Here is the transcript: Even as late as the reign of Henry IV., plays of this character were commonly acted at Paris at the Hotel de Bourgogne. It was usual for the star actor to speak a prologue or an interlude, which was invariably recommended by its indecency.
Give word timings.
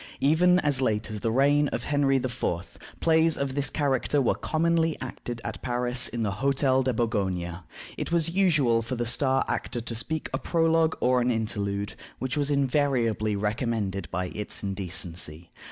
Even 0.19 0.57
as 0.61 0.81
late 0.81 1.11
as 1.11 1.19
the 1.19 1.31
reign 1.31 1.67
of 1.67 1.83
Henry 1.83 2.15
IV., 2.15 2.43
plays 3.01 3.37
of 3.37 3.53
this 3.53 3.69
character 3.69 4.19
were 4.19 4.33
commonly 4.33 4.97
acted 4.99 5.39
at 5.43 5.61
Paris 5.61 6.09
at 6.11 6.23
the 6.23 6.31
Hotel 6.31 6.81
de 6.81 6.91
Bourgogne. 6.91 7.59
It 7.99 8.11
was 8.11 8.31
usual 8.31 8.81
for 8.81 8.95
the 8.95 9.05
star 9.05 9.45
actor 9.47 9.79
to 9.79 9.93
speak 9.93 10.27
a 10.33 10.39
prologue 10.39 10.97
or 11.01 11.21
an 11.21 11.29
interlude, 11.29 11.93
which 12.17 12.35
was 12.35 12.49
invariably 12.49 13.35
recommended 13.35 14.09
by 14.09 14.29
its 14.29 14.63
indecency. 14.63 15.51